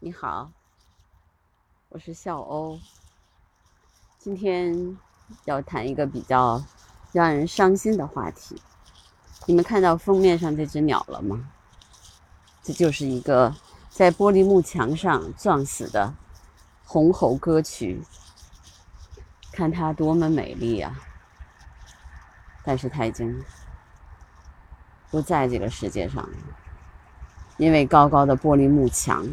[0.00, 0.52] 你好，
[1.88, 2.78] 我是笑欧。
[4.16, 4.96] 今天
[5.44, 6.62] 要谈一个比较
[7.10, 8.62] 让人伤心的话题。
[9.46, 11.50] 你们看到封面上这只鸟了吗？
[12.62, 13.52] 这就是一个
[13.90, 16.14] 在玻璃幕墙上撞死的
[16.84, 18.00] 红喉歌曲。
[19.50, 20.94] 看它多么美丽啊！
[22.62, 23.42] 但是它已经
[25.10, 26.38] 不在这个世界上了，
[27.56, 29.26] 因为高高的玻璃幕墙。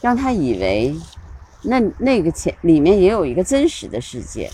[0.00, 0.96] 让他以为，
[1.62, 4.50] 那那个前里面也有一个真实的世界，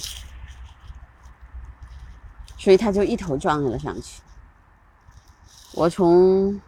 [2.58, 4.22] 所以他就一头撞了上去。
[5.72, 6.60] 我从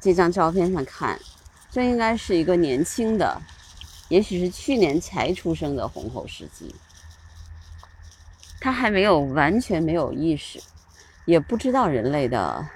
[0.00, 1.18] 这张照片上看，
[1.70, 3.42] 这应该是一个年轻的，
[4.08, 6.74] 也许是去年才出生的红喉世纪。
[8.60, 10.60] 他还没有完全没有意识，
[11.24, 12.68] 也不知道人类的。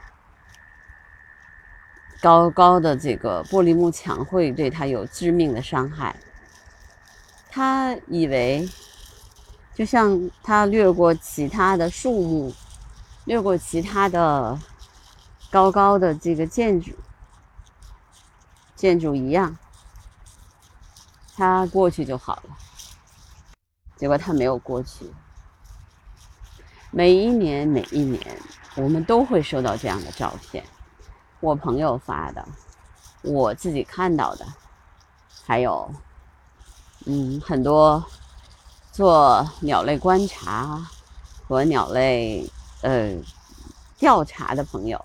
[2.23, 6.15] 高高的这个玻璃幕墙会对他有致命的伤害。
[7.51, 8.69] 他以为，
[9.75, 12.55] 就像他掠过其他的树木，
[13.25, 14.57] 掠过其他的
[15.51, 16.93] 高高的这个建筑
[18.77, 19.59] 建筑一样，
[21.37, 22.57] 他过去就好了。
[23.97, 25.11] 结果他没有过去。
[26.93, 28.21] 每一年，每一年，
[28.77, 30.63] 我们都会收到这样的照片。
[31.43, 32.47] 我朋友发的，
[33.23, 34.47] 我自己看到的，
[35.45, 35.93] 还有，
[37.05, 38.03] 嗯，很多
[38.93, 40.89] 做鸟类观察
[41.49, 42.49] 和鸟类
[42.83, 43.17] 呃
[43.99, 45.05] 调查的朋友，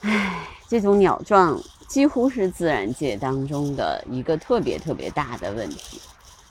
[0.00, 6.00] 唉，这种鸟状几乎是自然界当中的一个特别特别大的问题，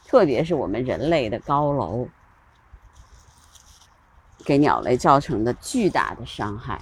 [0.05, 2.07] 特别是我们人类的高楼
[4.45, 6.79] 给鸟类造成的巨大的伤害。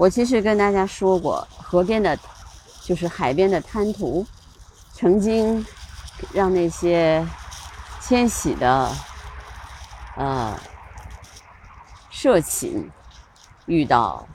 [0.00, 2.18] 我其实跟大家说过，河边的，
[2.82, 4.26] 就是海边的滩涂，
[4.94, 5.62] 曾经
[6.32, 7.22] 让那些
[8.00, 8.90] 迁徙的
[10.16, 10.58] 呃
[12.08, 12.90] 社禽
[13.66, 14.26] 遇到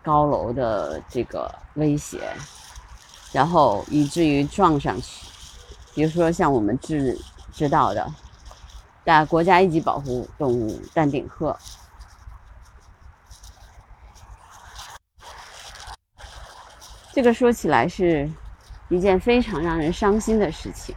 [0.00, 2.20] 高楼的这个威胁，
[3.32, 5.26] 然后以至于撞上去。
[5.92, 7.18] 比如说像我们知
[7.52, 8.08] 知道的，
[9.02, 11.58] 大国家一级保护动物丹顶鹤。
[17.12, 18.30] 这个说起来是
[18.88, 20.96] 一件非常让人伤心的事情，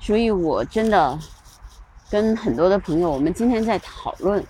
[0.00, 1.18] 所以我真的
[2.10, 4.42] 跟很多的朋友，我们今天在讨论，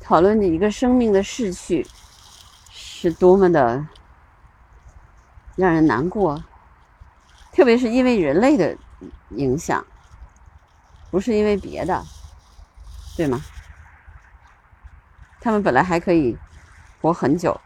[0.00, 1.86] 讨论的一个生命的逝去
[2.70, 3.86] 是多么的
[5.54, 6.42] 让人难过，
[7.52, 8.76] 特别是因为人类的
[9.30, 9.84] 影响，
[11.10, 12.04] 不是因为别的，
[13.16, 13.40] 对吗？
[15.44, 16.38] 他们本来还可以
[17.00, 17.60] 活很久，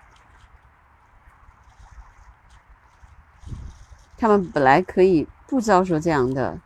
[4.16, 6.58] 他们本来可以不遭受这样的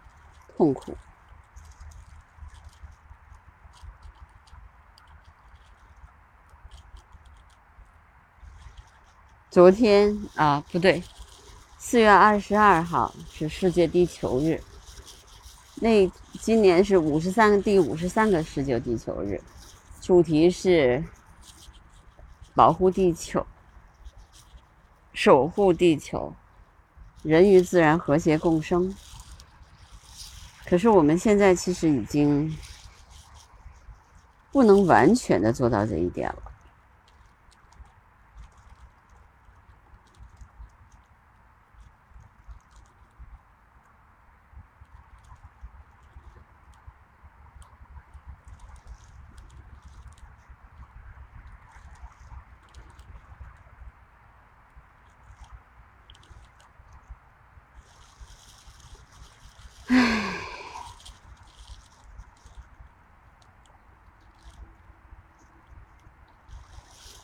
[0.56, 0.96] 痛苦。
[9.50, 11.02] 昨天啊，不对，
[11.76, 14.62] 四月二十二号是世界地球日，
[15.74, 16.08] 那
[16.40, 19.42] 今年是五十三个第五十三个世界地球日。
[20.00, 21.04] 主题是
[22.54, 23.46] 保护地球、
[25.12, 26.34] 守护地球、
[27.22, 28.96] 人与自然和谐共生。
[30.64, 32.56] 可是我们现在其实已经
[34.50, 36.49] 不能完全的做到这一点了。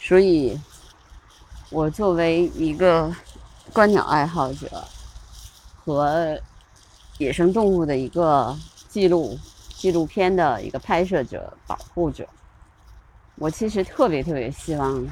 [0.07, 0.57] 所以，
[1.69, 3.13] 我作为一个
[3.73, 4.85] 观鸟爱好者
[5.75, 6.39] 和
[7.19, 8.57] 野生动物的一个
[8.89, 9.37] 记录
[9.71, 12.25] 纪录片的一个拍摄者、保护者，
[13.35, 15.05] 我其实特别特别希望，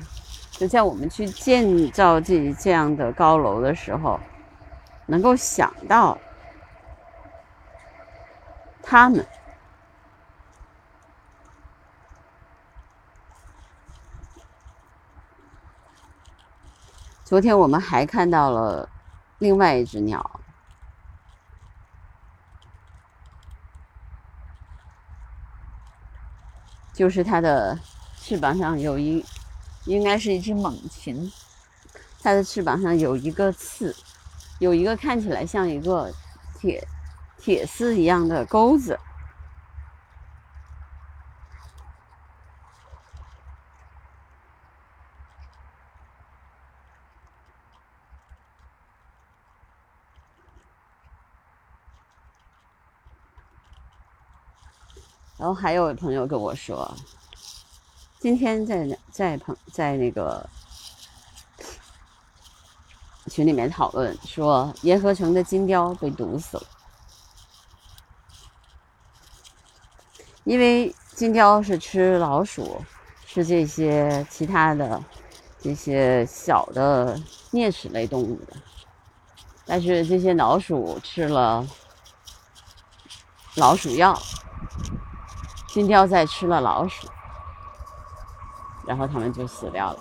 [0.52, 4.20] 就在我们去建造这这样的高楼的时候，
[5.06, 6.16] 能够想到
[8.80, 9.26] 他们。
[17.24, 18.86] 昨天我们还看到了
[19.38, 20.40] 另外一只鸟。
[26.92, 27.78] 就是它的
[28.20, 29.24] 翅膀上有一
[29.86, 31.32] 应该是一只猛禽。
[32.22, 33.96] 它的翅膀上有一个刺
[34.58, 36.12] 有一个看起来像一个
[36.60, 36.86] 铁
[37.38, 38.98] 铁丝一样的钩子。
[55.36, 56.96] 然后还有朋友跟我说，
[58.20, 60.48] 今天在在朋在那个
[63.28, 66.66] 群里面讨论说，盐河城的金雕被毒死了，
[70.44, 72.80] 因为金雕是吃老鼠，
[73.26, 75.02] 吃这些其他的
[75.60, 77.20] 这些小的
[77.50, 78.56] 啮齿类动物的，
[79.66, 81.66] 但是这些老鼠吃了
[83.56, 84.16] 老鼠药。
[85.74, 87.08] 金雕在吃了老鼠，
[88.86, 89.98] 然后他们就死掉了。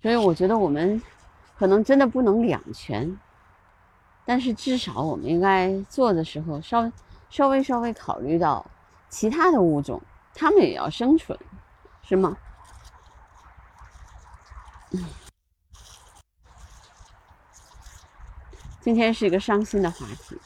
[0.00, 1.02] 所以我觉得我们
[1.58, 3.18] 可能真的不能两全，
[4.24, 6.88] 但是至少我们应该做的时候，稍
[7.30, 8.64] 稍微稍微考虑到
[9.08, 10.00] 其他的物种，
[10.36, 11.36] 它们也要生存，
[12.04, 12.36] 是吗？
[14.92, 15.04] 嗯。
[18.80, 20.40] 今天是一个伤心的话题，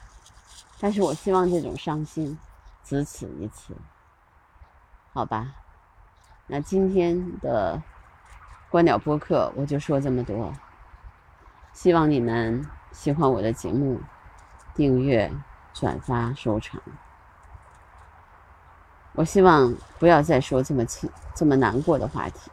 [0.81, 2.37] 但是我希望这种伤心
[2.83, 3.77] 只此一次，
[5.13, 5.55] 好吧？
[6.49, 7.81] 那今天的
[8.69, 10.53] 观鸟播客我就说这么多，
[11.73, 14.01] 希望你们喜欢我的节目，
[14.75, 15.33] 订阅、
[15.73, 16.83] 转发、收藏。
[19.13, 22.51] 我希望不要再说这么轻、这么难过的话题。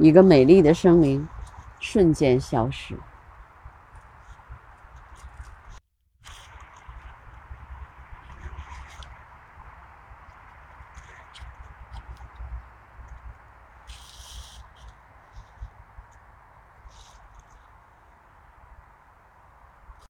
[0.00, 1.28] 一个美丽的生灵
[1.78, 3.09] 瞬间消失。